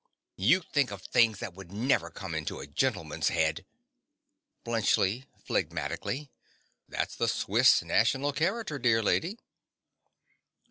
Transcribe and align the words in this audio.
You 0.37 0.61
think 0.63 0.89
of 0.89 1.03
things 1.03 1.37
that 1.37 1.53
would 1.53 1.71
never 1.71 2.09
come 2.09 2.33
into 2.33 2.59
a 2.59 2.65
gentleman's 2.65 3.27
head. 3.29 3.67
BLUNTSCHLI. 4.65 5.25
(phlegmatically). 5.47 6.29
That's 6.89 7.15
the 7.15 7.27
Swiss 7.27 7.83
national 7.83 8.33
character, 8.33 8.79
dear 8.79 9.03
lady. 9.03 9.37